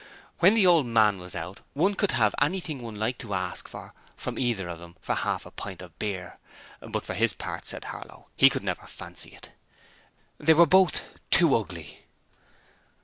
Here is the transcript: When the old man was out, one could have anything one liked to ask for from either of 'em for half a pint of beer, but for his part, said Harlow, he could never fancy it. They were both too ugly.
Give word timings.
When 0.39 0.55
the 0.55 0.65
old 0.65 0.87
man 0.87 1.19
was 1.19 1.35
out, 1.35 1.59
one 1.75 1.93
could 1.93 2.13
have 2.13 2.33
anything 2.41 2.81
one 2.81 2.95
liked 2.95 3.21
to 3.21 3.35
ask 3.35 3.67
for 3.67 3.93
from 4.17 4.39
either 4.39 4.67
of 4.67 4.81
'em 4.81 4.95
for 4.99 5.13
half 5.13 5.45
a 5.45 5.51
pint 5.51 5.79
of 5.83 5.99
beer, 5.99 6.39
but 6.79 7.05
for 7.05 7.13
his 7.13 7.35
part, 7.35 7.67
said 7.67 7.83
Harlow, 7.85 8.25
he 8.35 8.49
could 8.49 8.63
never 8.63 8.87
fancy 8.87 9.35
it. 9.35 9.51
They 10.39 10.55
were 10.55 10.65
both 10.65 11.03
too 11.29 11.53
ugly. 11.53 11.99